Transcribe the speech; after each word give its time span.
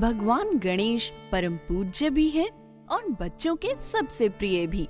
भगवान 0.00 0.58
गणेश 0.58 1.12
परम 1.32 1.56
पूज्य 1.56 2.10
भी 2.10 2.30
है 2.30 2.46
और 2.90 3.08
बच्चों 3.20 3.56
के 3.56 3.76
सबसे 3.76 4.28
प्रिय 4.28 4.66
भी। 4.66 4.88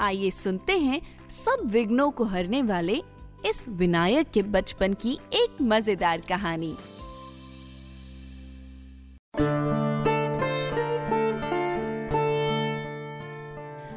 आइए 0.00 0.30
सुनते 0.30 0.78
हैं 0.78 1.28
सब 1.28 1.62
विघ्नों 1.64 2.10
को 2.10 2.24
हरने 2.24 2.62
वाले 2.62 3.02
इस 3.46 3.64
विनायक 3.68 4.30
के 4.30 4.42
बचपन 4.42 4.94
की 4.94 5.18
एक 5.32 5.62
मज़ेदार 5.62 6.20
कहानी। 6.20 6.76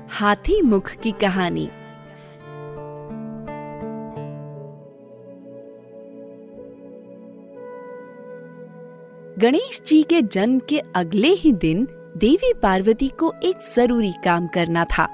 हाथी 0.10 0.62
मुख 0.62 0.92
की 0.92 1.12
कहानी। 1.12 1.70
गणेश 9.42 9.82
जी 9.88 10.02
के 10.04 10.22
जन्म 10.22 10.60
के 10.70 10.80
अगले 10.96 11.28
ही 11.28 11.52
दिन 11.52 11.88
देवी 12.18 12.52
पार्वती 12.54 13.08
को 13.20 13.32
एक 13.44 13.62
ज़रूरी 13.66 14.12
काम 14.26 14.48
करना 14.48 14.84
था। 14.86 15.06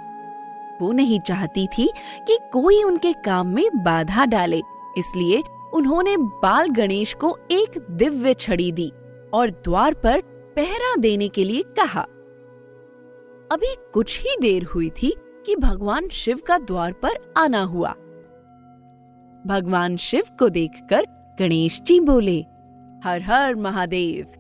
वो 0.81 0.91
नहीं 0.91 1.19
चाहती 1.19 1.65
थी 1.67 1.87
कि 2.27 2.37
कोई 2.51 2.81
उनके 2.83 3.11
काम 3.25 3.53
में 3.55 3.83
बाधा 3.83 4.25
डाले, 4.25 4.61
इसलिए 4.97 5.41
उन्होंने 5.73 6.15
बाल 6.17 6.69
गणेश 6.69 7.13
को 7.13 7.37
एक 7.51 7.77
दिव्य 7.91 8.33
छड़ी 8.33 8.71
दी 8.71 8.91
और 9.33 9.49
द्वार 9.63 9.93
पर 9.93 10.21
पहरा 10.55 10.95
देने 10.95 11.27
के 11.27 11.43
लिए 11.43 11.63
कहा। 11.79 12.01
अभी 13.51 13.73
कुछ 13.93 14.19
ही 14.19 14.35
देर 14.41 14.63
हुई 14.65 14.89
थी 15.01 15.13
कि 15.45 15.55
भगवान 15.55 16.07
शिव 16.09 16.41
का 16.47 16.57
द्वार 16.57 16.93
पर 16.93 17.17
आना 17.37 17.63
हुआ। 17.63 17.93
भगवान 19.45 19.97
शिव 20.01 20.23
को 20.39 20.49
देखकर 20.49 21.07
गणेश 21.39 21.81
जी 21.81 21.99
बोले 22.01 22.43
हर 23.03 23.21
हर 23.21 23.55
महादेव। 23.55 24.33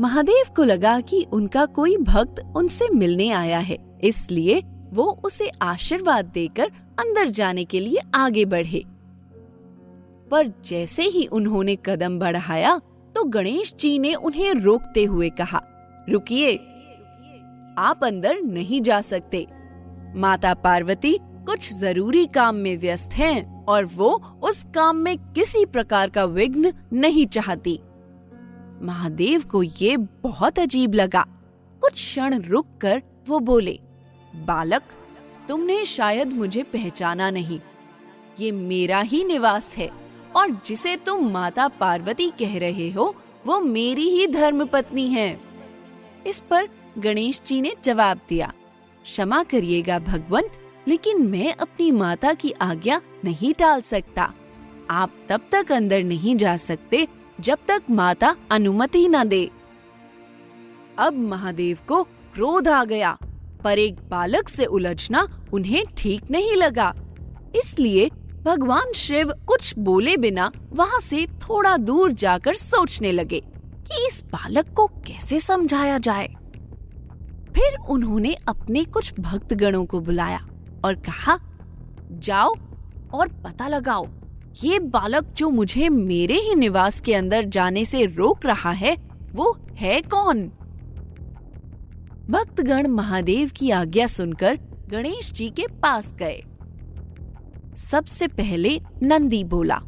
महादेव 0.00 0.52
को 0.56 0.64
लगा 0.64 1.00
कि 1.00 1.24
उनका 1.32 1.64
कोई 1.68 1.96
भक्त 1.98 2.40
उनसे 2.56 2.88
मिलने 2.88 3.30
आया 3.30 3.58
है, 3.58 3.76
इसलिए 4.04 4.60
वो 4.92 5.04
उसे 5.24 5.50
आशीर्वाद 5.62 6.24
देकर 6.24 6.70
अंदर 7.00 7.28
जाने 7.30 7.64
के 7.64 7.80
लिए 7.80 8.00
आगे 8.14 8.44
बढ़े। 8.44 8.82
पर 10.30 10.52
जैसे 10.64 11.02
ही 11.04 11.24
उन्होंने 11.26 11.76
कदम 11.86 12.18
बढ़ाया 12.18 12.76
तो 13.14 13.24
गणेश 13.26 13.74
जी 13.74 13.98
ने 13.98 14.14
उन्हें 14.14 14.52
रोकते 14.54 15.04
हुए 15.04 15.30
कहा, 15.30 15.60
रुकिए, 16.08 16.56
आप 17.78 18.04
अंदर 18.04 18.40
नहीं 18.42 18.80
जा 18.82 19.00
सकते। 19.02 19.46
माता 20.16 20.54
पार्वती 20.56 21.18
कुछ 21.22 21.72
ज़रूरी 21.74 22.24
काम 22.26 22.56
में 22.56 22.76
व्यस्त 22.78 23.12
हैं। 23.12 23.59
और 23.70 23.84
वो 23.86 24.10
उस 24.42 24.64
काम 24.74 24.96
में 24.96 25.16
किसी 25.32 25.64
प्रकार 25.66 26.10
का 26.10 26.24
विघ्न 26.24 26.72
नहीं 26.92 27.26
चाहती। 27.26 27.78
महादेव 28.82 29.42
को 29.42 29.62
ये 29.62 29.96
बहुत 29.96 30.58
अजीब 30.58 30.94
लगा। 30.94 31.26
कुछ 31.82 31.92
क्षण 31.92 32.40
रुककर 32.42 33.02
वो 33.28 33.38
बोले, 33.38 33.78
बालक, 34.36 34.82
तुमने 35.48 35.84
शायद 35.84 36.32
मुझे 36.32 36.62
पहचाना 36.62 37.30
नहीं। 37.30 37.60
ये 38.40 38.52
मेरा 38.52 39.00
ही 39.00 39.24
निवास 39.24 39.76
है 39.76 39.90
और 40.36 40.50
जिसे 40.66 40.96
तुम 40.96 41.28
माता 41.30 41.68
पार्वती 41.68 42.28
कह 42.38 42.58
रहे 42.58 42.90
हो, 42.90 43.14
वो 43.46 43.60
मेरी 43.60 44.08
ही 44.08 44.26
धर्म 44.26 44.64
पत्नी 44.66 45.06
है। 45.08 45.40
इस 46.26 46.40
पर 46.40 46.68
गणेश 46.98 47.40
जी 47.46 47.60
ने 47.60 47.72
जवाब 47.84 48.20
दिया, 48.28 48.52
क्षमा 49.04 49.42
करिएगा 49.42 49.98
भगवान 49.98 50.44
लेकिन 50.88 51.26
मैं 51.26 51.54
अपनी 51.54 51.90
माता 51.90 52.32
की 52.32 52.50
आज्ञा 52.50 53.00
नहीं 53.24 53.54
टाल 53.54 53.80
सकता। 53.80 54.32
आप 54.90 55.14
तब 55.28 55.40
तक 55.52 55.72
अंदर 55.72 56.02
नहीं 56.02 56.36
जा 56.36 56.56
सकते 56.56 57.06
जब 57.40 57.58
तक 57.68 57.82
माता 57.90 58.36
अनुमति 58.50 59.08
न 59.08 59.24
दे। 59.24 59.50
अब 60.98 61.18
महादेव 61.18 61.78
को 61.88 62.02
क्रोध 62.02 62.68
आ 62.68 62.84
गया, 62.84 63.16
पर 63.64 63.78
एक 63.78 64.00
बालक 64.08 64.48
से 64.48 64.64
उलझना 64.64 65.28
उन्हें 65.52 65.84
ठीक 65.98 66.30
नहीं 66.30 66.56
लगा। 66.56 66.92
इसलिए 67.56 68.10
भगवान 68.42 68.92
शिव 68.92 69.32
कुछ 69.46 69.78
बोले 69.78 70.16
बिना 70.16 70.50
वहाँ 70.70 71.00
से 71.00 71.26
थोड़ा 71.26 71.76
दूर 71.76 72.12
जाकर 72.12 72.54
सोचने 72.54 73.12
लगे 73.12 73.40
कि 73.82 74.06
इस 74.06 74.22
बालक 74.24 74.74
को 74.74 74.86
कैसे 74.86 75.38
समझाया 75.38 75.98
जाए। 75.98 76.28
फिर 77.54 77.76
उन्होंने 77.88 78.34
अपने 78.48 78.84
कुछ 78.84 79.12
भक्तगणों 79.20 79.84
को 79.86 80.00
बुलाया। 80.00 80.46
और 80.84 80.94
कहा, 80.94 81.38
जाओ 82.12 82.54
और 83.14 83.28
पता 83.28 83.68
लगाओ, 83.68 84.06
ये 84.64 84.78
बालक 84.78 85.24
जो 85.24 85.50
मुझे 85.50 85.88
मेरे 85.88 86.34
ही 86.34 86.54
निवास 86.54 87.00
के 87.00 87.14
अंदर 87.14 87.44
जाने 87.44 87.84
से 87.84 88.04
रोक 88.06 88.46
रहा 88.46 88.70
है, 88.70 88.96
वो 89.32 89.56
है 89.72 90.00
कौन? 90.00 90.42
भक्तगण 92.30 92.86
महादेव 92.86 93.50
की 93.56 93.70
आज्ञा 93.70 94.06
सुनकर 94.06 94.58
गणेश 94.88 95.32
जी 95.32 95.48
के 95.50 95.66
पास 95.66 96.14
गए। 96.14 96.42
सबसे 97.76 98.26
पहले 98.28 98.80
नंदी 99.02 99.44
बोला, 99.44 99.80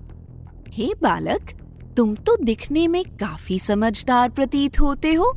हे 0.69 0.92
बालक, 1.03 1.50
तुम 1.97 2.14
तो 2.14 2.36
दिखने 2.36 2.86
में 2.88 3.04
काफ़ी 3.04 3.59
समझदार 3.59 4.28
प्रतीत 4.28 4.80
होते 4.80 5.12
हो। 5.12 5.32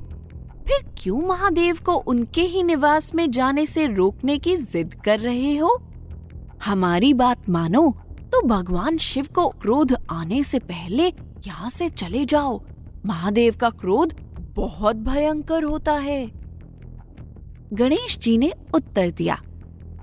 फिर 0.68 0.86
क्यों 0.98 1.22
महादेव 1.22 1.78
को 1.86 1.94
उनके 1.94 2.42
ही 2.42 2.64
निवास 2.64 3.14
में 3.16 3.30
जाने 3.32 3.66
से 3.66 3.86
रोकने 3.88 4.38
की 4.38 4.56
जिद 4.56 4.94
कर 4.94 5.20
रहे 5.20 5.56
हो? 5.58 5.78
हमारी 6.66 7.14
बात 7.14 7.50
मानो 7.50 7.90
तो 8.34 8.42
भगवान 8.42 8.98
शिव 8.98 9.28
को 9.36 9.48
क्रोध 9.52 9.96
आने 10.10 10.42
से 10.44 10.60
पहले 10.60 11.08
यहाँ 11.48 11.70
से 11.70 11.90
चले 11.90 12.26
जाओ। 12.26 12.62
महादेव 13.06 13.56
का 13.56 13.70
क्रोध 13.70 14.14
बहुत 14.56 14.96
भयंकर 14.96 15.64
होता 15.64 15.94
है। 15.94 16.26
गणेश 17.74 18.18
जी 18.18 18.38
ने 18.38 18.52
उत्तर 18.74 19.10
दिया, 19.10 19.36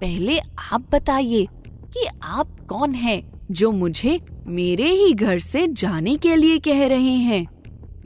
पहले 0.00 0.38
आप 0.72 0.86
बताइए 0.92 1.46
कि 1.94 2.06
आप 2.22 2.60
कौन 2.68 2.94
हैं 2.94 3.22
जो 3.50 3.70
मुझे 3.72 4.18
मेरे 4.46 4.88
ही 4.90 5.12
घर 5.12 5.38
से 5.38 5.66
जाने 5.66 6.16
के 6.16 6.34
लिए 6.36 6.58
कह 6.58 6.86
रहे 6.86 7.16
हैं? 7.18 7.46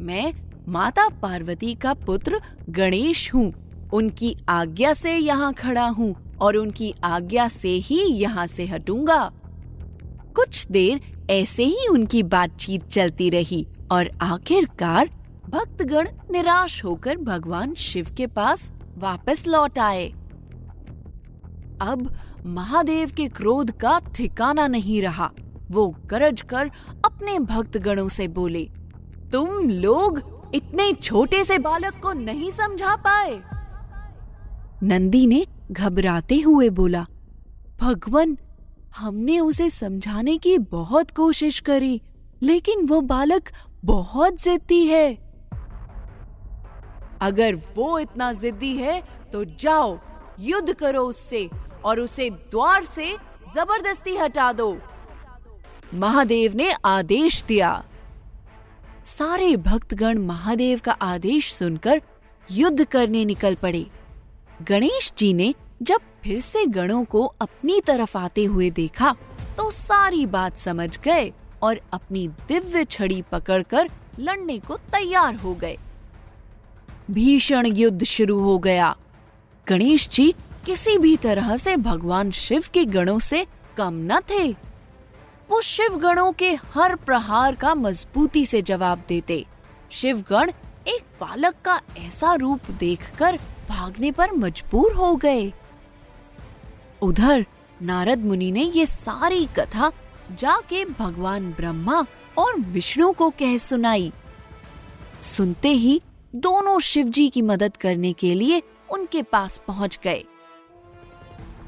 मैं 0.01 0.33
माता 0.69 1.09
पार्वती 1.23 1.75
का 1.75 1.93
पुत्र 1.97 2.41
गणेश 2.71 3.33
हूँ। 3.35 3.53
उनकी 3.93 4.35
आज्ञा 4.49 4.93
से 4.93 5.17
यहाँ 5.17 5.53
खड़ा 5.55 5.87
हूँ 5.89 6.15
और 6.41 6.57
उनकी 6.57 6.93
आज्ञा 7.05 7.47
से 7.49 7.69
ही 7.69 8.01
यहाँ 8.13 8.47
से 8.47 8.67
हटूँगा। 8.67 9.23
कुछ 10.37 10.67
देर 10.67 11.01
ऐसे 11.31 11.65
ही 11.65 11.87
उनकी 11.89 12.23
बातचीत 12.25 12.85
चलती 12.85 13.31
रही 13.31 13.67
और 13.93 14.11
आखिरकार 14.23 15.11
भक्तगण 15.49 16.09
निराश 16.31 16.85
होकर 16.85 17.17
भगवान 17.17 17.75
शिव 17.75 18.15
के 18.17 18.27
पास 18.27 18.73
वापस 18.99 19.47
लौट 19.47 19.79
आए। 19.79 20.07
अब 21.83 22.11
महादेव 22.47 23.11
के 23.17 23.29
क्रोध 23.29 23.71
का 23.79 23.99
ठिकाना 24.17 24.67
नहीं 24.67 25.01
रहा। 25.03 25.31
वो 25.71 25.89
गरज 26.07 26.43
कर 26.43 26.71
अपने 27.05 27.39
भक्तगणों 27.41 28.09
से 28.09 28.29
बोले, 28.29 28.65
तुम 29.33 29.71
लोग 29.71 30.19
इतने 30.57 30.93
छोटे 30.93 31.43
से 31.45 31.59
बालक 31.59 32.01
को 32.03 32.13
नहीं 32.13 32.51
समझा 32.51 32.95
पाए। 32.97 33.41
नंदी 34.83 35.27
ने 35.27 35.45
घबराते 35.73 36.41
हुए 36.41 36.69
बोला, 36.71 37.07
भगवान, 37.81 38.37
हमने 38.97 39.39
उसे 39.41 39.69
समझाने 39.71 40.37
की 40.39 40.57
बहुत 40.59 41.11
कोशिश 41.11 41.61
करी, 41.61 42.01
लेकिन 42.43 42.87
वो 42.87 43.01
बालक 43.01 43.51
बहुत 43.85 44.43
जिद्दी 44.43 44.85
है। 44.87 45.07
अगर 47.21 47.55
वो 47.77 47.99
इतना 47.99 48.33
जिद्दी 48.33 48.77
है 48.77 49.01
तो 49.33 49.45
जाओ, 49.61 49.99
युद्ध 50.41 50.73
करो 50.73 51.03
उससे 51.03 51.49
और 51.85 52.01
उसे 52.01 52.31
द्वार 52.31 52.85
से 52.85 53.13
ज़बरदस्ती 53.55 54.17
हटा 54.17 54.53
दो। 54.53 54.77
महादेव 55.95 56.55
ने 56.55 56.71
आदेश 56.85 57.43
दिया। 57.43 57.71
सारे 59.07 59.57
भक्तगण 59.57 60.19
महादेव 60.19 60.81
का 60.85 60.93
आदेश 60.93 61.53
सुनकर 61.55 62.01
युद्ध 62.49 62.85
करने 62.85 63.25
निकल 63.25 63.55
पड़े। 63.55 63.85
गणेश 64.63 65.13
जी 65.19 65.33
ने 65.35 65.55
जब 65.83 66.01
फिर 66.23 66.41
से 66.41 66.65
गणों 66.67 67.05
को 67.05 67.25
अपनी 67.41 67.81
तरफ़ 67.81 68.17
आते 68.19 68.45
हुए 68.45 68.71
देखा 68.71 69.15
तो 69.57 69.71
सारी 69.71 70.27
बात 70.27 70.57
समझ 70.59 70.99
गए 70.99 71.33
और 71.63 71.81
अपनी 71.93 72.27
दिव्य 72.49 72.85
छड़ी 72.85 73.23
पकड़कर 73.23 73.91
लड़ने 74.19 74.59
को 74.59 74.77
तैयार 74.77 75.35
हो 75.35 75.55
गए। 75.55 75.77
भीषण 77.11 77.67
युद्ध 77.67 78.05
शुरू 78.05 78.41
हो 78.41 78.59
गया। 78.59 78.95
गणेश 79.67 80.09
जी 80.09 80.33
किसी 80.67 80.99
भी 80.99 81.17
तरह 81.17 81.57
से 81.57 81.77
भगवान 81.77 82.31
शिव 82.31 82.65
के 82.75 82.85
गणों 82.85 83.19
से 83.19 83.47
कम 83.77 84.07
न 84.13 84.21
थे। 84.31 84.55
वो 85.51 85.61
शिव 85.61 85.97
गणों 85.97 86.33
के 86.33 86.55
हर 86.55 86.95
प्रहार 86.97 87.55
का 87.55 87.75
मजबूती 87.75 88.47
से 88.47 88.63
जवाब 88.63 89.03
देते। 89.09 89.45
शिवगण 89.91 90.51
एक 90.89 91.03
बालक 91.21 91.55
का 91.65 91.81
ऐसा 91.99 92.35
रूप 92.35 92.71
देखकर 92.71 93.39
भागने 93.69 94.11
पर 94.13 94.33
मजबूर 94.33 94.93
हो 94.93 95.15
गए। 95.17 95.53
उधर 97.03 97.47
नारद 97.83 98.25
मुनि 98.25 98.53
ने 98.53 98.63
ये 98.63 98.87
सारी 98.87 99.45
कथा 99.47 99.93
जाके 100.33 100.85
भगवान 100.85 101.51
ब्रह्मा 101.51 102.05
और 102.39 102.57
विष्णु 102.57 103.13
को 103.13 103.31
कह 103.31 103.59
सुनाई। 103.59 104.13
सुनते 105.23 105.69
ही 105.69 106.01
दोनों 106.35 106.79
शिवजी 106.79 107.29
की 107.29 107.43
मदद 107.43 107.77
करने 107.77 108.13
के 108.13 108.35
लिए 108.35 108.63
उनके 108.91 109.23
पास 109.23 109.63
पहुँच 109.67 109.99
गए। 110.05 110.25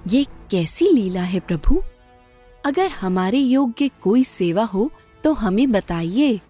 ये 0.06 0.24
कैसी 0.50 0.90
लीला 0.90 1.22
है 1.22 1.40
प्रभु? 1.40 1.82
अगर 2.68 2.88
हमारे 2.88 3.38
योग्य 3.38 3.90
कोई 4.02 4.24
सेवा 4.24 4.64
हो 4.64 4.90
तो 5.24 5.32
हमें 5.32 5.72
बताइए। 5.72 6.40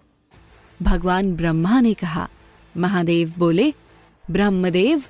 भगवान 0.81 1.35
ब्रह्मा 1.35 1.79
ने 1.81 1.93
कहा। 1.93 2.29
महादेव 2.77 3.33
बोले, 3.37 3.73
ब्रह्मदेव, 4.31 5.03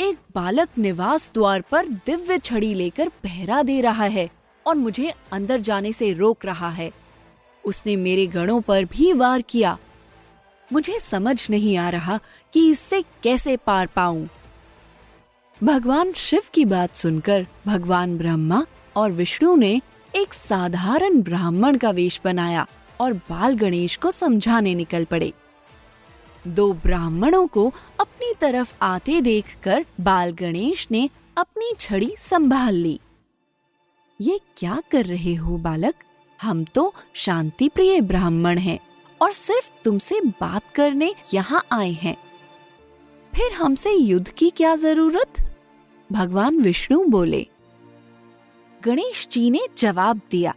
एक 0.00 0.18
बालक 0.34 0.68
निवास 0.78 1.30
द्वार 1.34 1.60
पर 1.60 1.88
दिव्य 1.88 2.38
छड़ी 2.38 2.74
लेकर 2.74 3.08
पहरा 3.08 3.62
दे 3.62 3.80
रहा 3.80 4.04
है 4.04 4.30
और 4.66 4.74
मुझे 4.74 5.14
अंदर 5.32 5.60
जाने 5.60 5.92
से 5.92 6.12
रोक 6.12 6.44
रहा 6.44 6.70
है। 6.70 6.90
उसने 7.64 7.96
मेरे 7.96 8.26
गणों 8.26 8.60
पर 8.60 8.84
भी 8.84 9.12
वार 9.12 9.42
किया। 9.42 9.78
मुझे 10.72 10.98
समझ 11.00 11.50
नहीं 11.50 11.76
आ 11.76 11.90
रहा 11.90 12.20
कि 12.52 12.70
इससे 12.70 13.02
कैसे 13.22 13.56
पार 13.56 13.86
पाऊँ। 13.86 14.28
भगवान 15.64 16.12
शिव 16.12 16.42
की 16.54 16.64
बात 16.64 16.96
सुनकर 16.96 17.46
भगवान 17.66 18.18
ब्रह्मा 18.18 18.66
और 18.96 19.12
विष्णु 19.12 19.56
ने 19.56 19.80
एक 20.14 20.34
साधारण 20.34 21.20
ब्राह्मण 21.20 21.76
का 21.76 21.90
वेश 21.90 22.20
बनाया 22.24 22.66
और 23.00 23.12
बाल 23.12 23.54
गणेश 23.54 23.96
को 23.96 24.10
समझाने 24.10 24.74
निकल 24.74 25.04
पड़े। 25.04 25.32
दो 26.46 26.72
ब्राह्मणों 26.72 27.46
को 27.46 27.72
अपनी 28.00 28.32
तरफ़ 28.40 28.74
आते 28.82 29.20
देखकर 29.20 29.84
बाल 30.00 30.32
गणेश 30.32 30.88
ने 30.90 31.10
अपनी 31.36 31.72
छड़ी 31.80 32.14
संभाल 32.18 32.74
ली। 32.74 33.00
ये 34.20 34.40
क्या 34.56 34.82
कर 34.90 35.04
रहे 35.04 35.34
हो 35.34 35.56
बालक? 35.58 35.94
हम 36.42 36.64
तो 36.64 36.94
शांति 37.14 37.68
प्रिय 37.68 38.00
ब्राह्मण 38.00 38.58
हैं 38.58 38.78
और 39.22 39.32
सिर्फ़ 39.32 39.70
तुमसे 39.84 40.20
बात 40.20 40.62
करने 40.74 41.14
यहाँ 41.34 41.64
आए 41.72 41.92
हैं। 41.92 42.16
फिर 43.34 43.52
हमसे 43.52 43.92
युद्ध 43.92 44.28
की 44.28 44.50
क्या 44.50 44.76
ज़रूरत? 44.76 45.32
भगवान 46.12 46.60
विष्णु 46.60 47.04
बोले 47.04 47.46
गणेश 48.84 49.26
जी 49.32 49.50
ने 49.50 49.60
जवाब 49.78 50.20
दिया, 50.30 50.54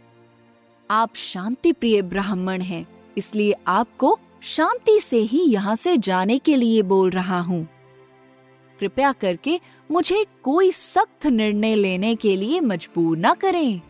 आप 0.90 1.14
शांति 1.14 1.72
प्रिय 1.72 2.00
ब्राह्मण 2.02 2.60
हैं, 2.60 2.86
इसलिए 3.16 3.54
आपको 3.66 4.18
शांति 4.42 4.98
से 5.00 5.18
ही 5.22 5.42
यहाँ 5.42 5.74
से 5.76 5.96
जाने 5.98 6.38
के 6.38 6.56
लिए 6.56 6.80
बोल 6.82 7.10
रहा 7.10 7.38
हूँ। 7.40 7.62
कृपया 8.78 9.12
करके 9.12 9.58
मुझे 9.90 10.24
कोई 10.42 10.70
सख्त 10.70 11.26
निर्णय 11.26 11.74
लेने 11.74 12.14
के 12.14 12.34
लिए 12.36 12.60
मजबूर 12.60 13.18
न 13.18 13.34
करें 13.34 13.80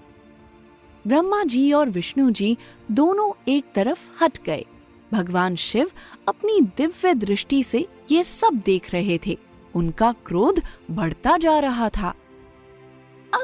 ब्रह्मा 1.05 1.43
जी 1.45 1.73
और 1.73 1.91
विष्णु 1.91 2.31
जी 2.31 2.57
दोनों 2.91 3.33
एक 3.49 3.73
तरफ़ 3.75 4.09
हट 4.23 4.39
गए। 4.47 4.65
भगवान 5.13 5.57
शिव 5.57 5.91
अपनी 6.29 6.61
दिव्य 6.77 7.15
दृष्टि 7.15 7.63
से 7.63 7.87
ये 8.13 8.23
सब 8.25 8.63
देख 8.67 8.93
रहे 8.95 9.19
थे। 9.27 9.39
उनका 9.75 10.13
क्रोध 10.27 10.63
बढ़ता 10.91 11.37
जा 11.37 11.59
रहा 11.59 11.89
था। 11.89 12.15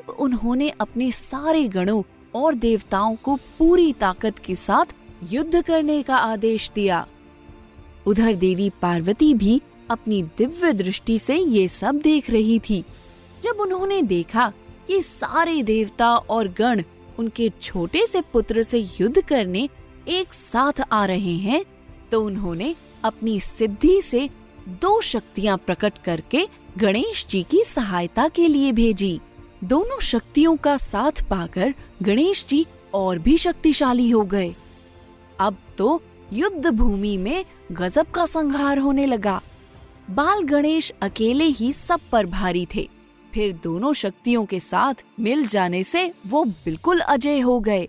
अब 0.03 0.17
उन्होंने 0.21 0.69
अपने 0.81 1.11
सारे 1.11 1.67
गणों 1.69 2.03
और 2.35 2.55
देवताओं 2.55 3.15
को 3.17 3.37
पूरी 3.59 3.93
ताकत 3.93 4.39
के 4.39 4.55
साथ 4.57 4.95
युद्ध 5.31 5.63
करने 5.63 6.03
का 6.03 6.17
आदेश 6.17 6.71
दिया। 6.75 7.07
उधर 8.07 8.35
देवी 8.35 8.71
पार्वती 8.83 9.33
भी 9.35 9.61
अपनी 9.91 10.23
दिव्य 10.39 10.73
दृष्टि 10.73 11.19
से 11.19 11.37
ये 11.37 11.67
सब 11.69 12.01
देख 12.01 12.31
रही 12.31 12.59
थी। 12.61 12.83
जब 13.43 13.61
उन्होंने 13.61 14.03
देखा 14.03 14.53
कि 14.89 15.01
सारे 15.03 15.63
देवता 15.63 16.15
और 16.17 16.49
गण 16.49 16.83
उनके 17.19 17.51
छोटे 17.63 18.07
से 18.07 18.21
पुत्र 18.33 18.63
से 18.63 18.79
युद्ध 19.01 19.21
करने 19.21 19.69
एक 20.09 20.33
साथ 20.33 20.81
आ 20.93 21.05
रहे 21.07 21.37
हैं 21.39 21.65
तो 22.11 22.25
उन्होंने 22.25 22.75
अपनी 23.05 23.39
सिद्धि 23.41 24.01
से 24.03 24.29
दो 24.81 25.01
शक्तियाँ 25.01 25.57
प्रकट 25.57 25.99
करके 25.99 26.47
गणेश 26.79 27.27
जी 27.27 27.43
की 27.43 27.63
सहायता 27.65 28.29
के 28.29 28.49
लिए 28.49 28.73
भेजी। 28.73 29.21
दोनों 29.65 30.01
शक्तियों 30.01 30.57
का 30.57 30.77
साथ 30.77 31.29
पाकर 31.31 31.75
गणेश 32.03 32.47
जी 32.49 32.67
और 32.95 33.19
भी 33.19 33.39
शक्तिशाली 33.39 34.11
हो 34.11 34.23
गए। 34.23 34.55
अब 35.41 35.57
तो 35.79 36.03
युद्ध 36.33 36.71
भूमि 36.71 37.17
में 37.17 37.45
गजब 37.73 38.11
का 38.11 38.27
संहार 38.27 38.79
होने 38.79 39.07
लगा। 39.07 39.41
बाल 40.11 40.43
गणेश 40.43 40.93
अकेले 41.03 41.45
ही 41.45 41.73
सब 41.73 42.01
पर 42.13 42.27
भारी 42.27 42.67
थे। 42.75 42.89
फिर 43.35 43.53
दोनों 43.53 43.93
शक्तियों 43.93 44.45
के 44.45 44.61
साथ 44.61 44.95
मिल 45.21 45.47
जाने 45.47 45.85
से 45.85 46.13
वो 46.27 46.45
बिल्कुल 46.45 47.01
अजय 47.01 47.41
हो 47.41 47.61
गए। 47.61 47.89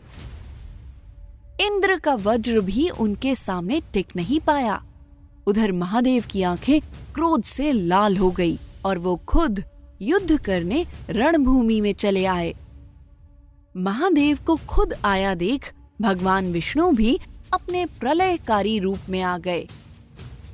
इंद्र 1.62 2.00
का 2.00 2.16
वज्र 2.16 2.62
भी 2.62 2.90
उनके 2.90 3.36
सामने 3.36 3.82
टिक 3.94 4.16
नहीं 4.16 4.40
पाया। 4.40 4.84
उधर 5.48 5.72
महादेव 5.72 6.26
की 6.32 6.44
आँखें 6.44 6.82
क्रोध 7.16 7.44
से 7.44 7.72
लाल 7.72 8.18
हो 8.18 8.32
गई 8.32 8.60
और 8.86 8.98
वो 8.98 9.16
खुद 9.28 9.64
युद्ध 10.02 10.42
करने 10.42 10.86
रणभूमि 11.10 11.82
में 11.82 11.94
चले 11.94 12.26
आए। 12.26 12.54
महादेव 13.78 14.40
को 14.48 14.56
खुद 14.56 14.94
आया 15.06 15.36
देख 15.36 15.74
भगवान 16.02 16.52
विष्णु 16.52 16.92
भी 16.92 17.20
अपने 17.54 17.86
प्रलयकारी 17.86 18.80
रूप 18.80 19.00
में 19.10 19.22
आ 19.22 19.38
गए। 19.38 19.68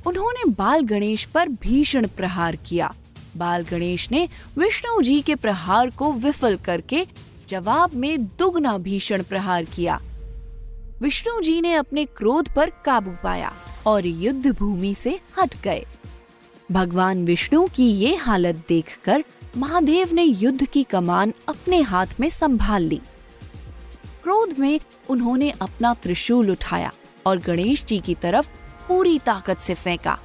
उन्होंने 0.06 0.50
बाल 0.50 0.80
गणेश 0.80 1.24
पर 1.24 1.48
भीषण 1.48 2.06
प्रहार 2.06 2.56
किया। 2.56 2.94
बाल 3.36 3.64
गणेश 3.64 4.10
ने 4.10 4.28
विष्णु 4.58 5.02
जी 5.02 5.20
के 5.20 5.34
प्रहार 5.34 5.90
को 5.90 6.12
विफल 6.12 6.56
करके 6.56 7.06
जवाब 7.48 7.94
में 7.94 8.24
दुगना 8.24 8.78
भीषण 8.78 9.22
प्रहार 9.22 9.64
किया। 9.64 10.00
विष्णु 11.02 11.40
जी 11.40 11.60
ने 11.60 11.74
अपने 11.74 12.04
क्रोध 12.04 12.54
पर 12.54 12.70
काबू 12.70 13.10
पाया 13.24 13.52
और 13.86 14.06
युद्ध 14.06 14.50
भूमि 14.58 14.94
से 14.94 15.20
हट 15.38 15.54
गए। 15.62 15.86
भगवान 16.72 17.24
विष्णु 17.24 17.66
की 17.66 17.84
ये 17.84 18.14
हालत 18.14 18.62
देखकर 18.68 19.24
महादेव 19.56 20.12
ने 20.12 20.22
युद्ध 20.22 20.64
की 20.64 20.82
कमान 20.82 21.32
अपने 21.48 21.80
हाथ 21.80 22.06
में 22.20 22.28
संभाल 22.28 22.82
ली। 22.82 23.00
क्रोध 24.22 24.58
में 24.58 24.80
उन्होंने 25.10 25.50
अपना 25.50 25.92
त्रिशूल 25.94 26.50
उठाया 26.50 26.92
और 27.26 27.38
गणेश 27.38 27.84
जी 27.84 27.98
की 27.98 28.14
तरफ़ 28.14 28.48
पूरी 28.88 29.18
ताकत 29.18 29.58
से 29.58 29.74
फेंका। 29.74 30.18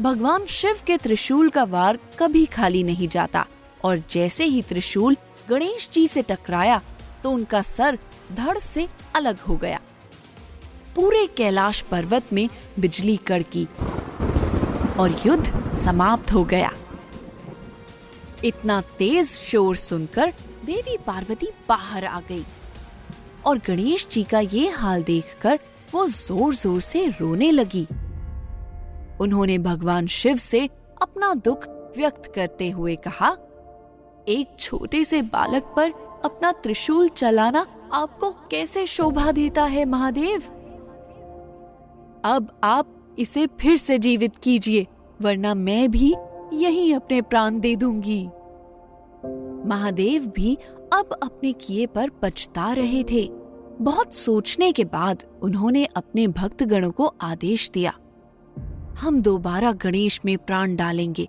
भगवान 0.00 0.46
शिव 0.46 0.76
के 0.86 0.96
त्रिशूल 0.96 1.50
का 1.50 1.64
वार 1.64 1.98
कभी 2.18 2.44
खाली 2.46 2.82
नहीं 2.82 3.08
जाता 3.08 3.46
और 3.84 4.02
जैसे 4.10 4.44
ही 4.44 4.62
त्रिशूल 4.62 5.16
गणेश 5.50 5.88
जी 5.92 6.06
से 6.08 6.22
टकराया 6.22 6.80
तो 7.22 7.30
उनका 7.30 7.62
सर 7.62 7.98
धड़ 8.32 8.58
से 8.58 8.86
अलग 9.14 9.40
हो 9.40 9.56
गया। 9.56 9.80
पूरे 10.96 11.26
कैलाश 11.26 11.80
पर्वत 11.80 12.32
में 12.32 12.48
बिजली 12.78 13.16
कड़की। 13.16 13.66
और 14.98 15.16
युद्ध 15.26 15.74
समाप्त 15.76 16.32
हो 16.32 16.44
गया। 16.44 16.70
इतना 18.44 18.80
तेज 18.98 19.28
शोर 19.28 19.76
सुनकर 19.76 20.32
देवी 20.64 20.96
पार्वती 21.06 21.48
बाहर 21.68 22.04
आ 22.04 22.20
गई 22.20 22.44
और 23.46 23.58
गणेश 23.66 24.06
जी 24.10 24.22
का 24.24 24.40
ये 24.40 24.68
हाल 24.70 25.02
देखकर 25.02 25.58
वो 25.92 26.06
ज़ोर 26.06 26.54
ज़ोर 26.54 26.80
से 26.80 27.06
रोने 27.10 27.50
लगी। 27.50 27.86
उन्होंने 29.20 29.58
भगवान 29.58 30.06
शिव 30.06 30.36
से 30.36 30.68
अपना 31.02 31.32
दुख 31.34 31.66
व्यक्त 31.96 32.32
करते 32.34 32.70
हुए 32.70 32.96
कहा, 32.98 33.30
एक 34.28 34.56
छोटे 34.58 35.04
से 35.04 35.22
बालक 35.24 35.72
पर 35.76 35.90
अपना 36.24 36.52
त्रिशूल 36.52 37.08
चलाना 37.08 37.66
आपको 37.94 38.30
कैसे 38.50 38.86
शोभा 38.86 39.30
देता 39.32 39.64
है, 39.64 39.84
महादेव? 39.84 40.42
अब 42.24 42.50
आप 42.64 42.95
इसे 43.18 43.46
फिर 43.60 43.76
से 43.76 43.98
जीवित 43.98 44.36
कीजिए, 44.36 44.86
वरना 45.20 45.54
मैं 45.54 45.90
भी 45.90 46.14
यहीं 46.52 46.94
अपने 46.94 47.20
प्राण 47.22 47.58
दे 47.60 47.74
दूँगी। 47.76 48.24
महादेव 49.68 50.26
भी 50.26 50.56
अब 50.92 51.18
अपने 51.22 51.52
किए 51.52 51.86
पर 51.86 52.10
पछता 52.22 52.72
रहे 52.72 53.02
थे। 53.04 53.28
बहुत 53.80 54.14
सोचने 54.14 54.70
के 54.72 54.84
बाद 54.84 55.24
उन्होंने 55.42 55.84
अपने 55.96 56.26
भक्त 56.28 56.62
गणों 56.62 56.90
को 56.90 57.06
आदेश 57.20 57.70
दिया, 57.70 57.92
हम 59.00 59.20
दोबारा 59.22 59.72
गणेश 59.72 60.20
में 60.24 60.36
प्राण 60.38 60.76
डालेंगे, 60.76 61.28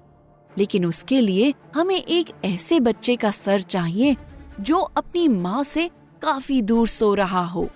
लेकिन 0.58 0.86
उसके 0.86 1.22
लिए 1.22 1.53
हमें 1.75 1.96
एक 1.96 2.29
ऐसे 2.46 2.79
बच्चे 2.79 3.15
का 3.15 3.32
सर 3.32 3.62
चाहिए 3.62 4.15
जो 4.62 4.77
अपनी 4.77 5.27
माँ 5.27 5.63
से 5.63 5.89
काफ़ी 6.22 6.62
दूर 6.62 6.88
सो 6.88 7.13
रहा 7.13 7.46
हो। 7.46 7.67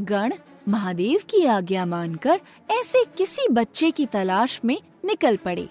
गण 0.00 0.32
महादेव 0.68 1.20
की 1.30 1.44
आज्ञा 1.46 1.86
मानकर 1.86 2.40
ऐसे 2.70 3.04
किसी 3.18 3.48
बच्चे 3.48 3.90
की 3.90 4.06
तलाश 4.06 4.60
में 4.64 4.80
निकल 5.04 5.36
पड़े। 5.36 5.68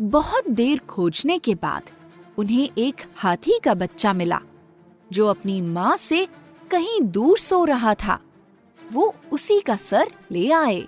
बहुत 0.00 0.48
देर 0.48 0.78
खोजने 0.78 1.38
के 1.38 1.54
बाद 1.54 1.90
उन्हें 2.38 2.68
एक 2.78 3.02
हाथी 3.16 3.58
का 3.64 3.74
बच्चा 3.74 4.12
मिला, 4.12 4.40
जो 5.12 5.26
अपनी 5.26 5.60
माँ 5.60 5.96
से 5.96 6.26
कहीं 6.70 7.00
दूर 7.00 7.38
सो 7.38 7.64
रहा 7.64 7.94
था। 7.94 8.18
वो 8.92 9.14
उसी 9.32 9.60
का 9.60 9.76
सर 9.76 10.10
ले 10.32 10.50
आए। 10.50 10.82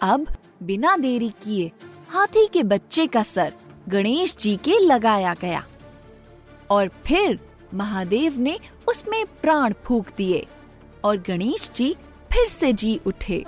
अब 0.00 0.26
बिना 0.62 0.96
देरी 0.96 1.28
किए 1.42 1.70
हाथी 2.08 2.46
के 2.46 2.62
बच्चे 2.62 3.06
का 3.06 3.22
सर 3.22 3.54
गणेश 3.88 4.36
जी 4.36 4.56
के 4.56 4.78
लगाया 4.78 5.34
गया 5.40 5.64
और 6.70 6.88
फिर 7.06 7.38
महादेव 7.74 8.38
ने 8.38 8.58
उसमें 8.88 9.24
प्राण 9.42 9.72
फूक 9.84 10.06
दिए 10.16 10.46
और 11.04 11.16
गणेश 11.16 11.70
जी 11.74 11.96
फिर 12.32 12.46
से 12.46 12.72
जी 12.72 13.00
उठे। 13.06 13.44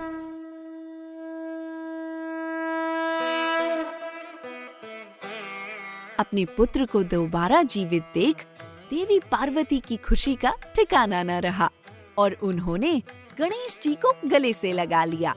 अपने 6.19 6.45
पुत्र 6.45 6.87
को 6.87 7.03
दोबारा 7.03 7.63
जीवित 7.63 8.03
देख 8.15 8.45
देवी 8.91 9.19
पार्वती 9.19 9.79
की 9.81 9.97
खुशी 9.97 10.35
का 10.35 10.53
ठिकाना 10.77 11.23
न 11.23 11.31
रहा 11.31 11.71
और 12.19 12.33
उन्होंने 12.33 13.03
गणेश 13.39 13.81
जी 13.83 13.95
को 13.95 14.13
गले 14.29 14.53
से 14.53 14.73
लगा 14.73 15.05
लिया। 15.05 15.35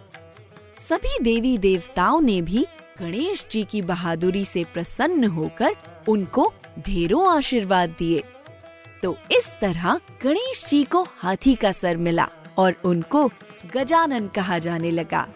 सभी 0.77 1.19
देवी 1.19 1.57
देवताओं 1.57 2.21
ने 2.21 2.41
भी 2.41 2.65
गणेश 2.99 3.47
जी 3.51 3.63
की 3.63 3.81
बहादुरी 3.81 4.45
से 4.45 4.63
प्रसन्न 4.63 5.23
होकर 5.23 5.75
उनको 6.09 6.53
ढेरों 6.79 7.37
आशीर्वाद 7.37 7.95
दिए। 7.99 8.23
तो 9.03 9.17
इस 9.31 9.53
तरह 9.61 9.99
गणेश 10.23 10.65
जी 10.69 10.83
को 10.83 11.07
हाथी 11.17 11.55
का 11.55 11.71
सर 11.71 11.97
मिला 11.97 12.27
और 12.57 12.75
उनको 12.85 13.29
गजानन 13.75 14.27
कहा 14.27 14.57
जाने 14.59 14.91
लगा। 14.91 15.27